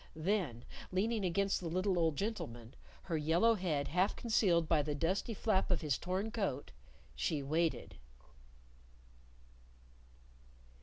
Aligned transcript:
Then 0.15 0.65
leaning 0.91 1.23
against 1.23 1.59
the 1.61 1.67
little 1.67 1.99
old 1.99 2.15
gentleman, 2.15 2.75
her 3.03 3.15
yellow 3.17 3.53
head 3.53 3.89
half 3.89 4.15
concealed 4.15 4.67
by 4.67 4.81
the 4.81 4.95
dusty 4.95 5.35
flap 5.35 5.69
of 5.69 5.81
his 5.81 5.99
torn 5.99 6.31
coat, 6.31 6.71
she 7.13 7.43
waited. 7.43 7.97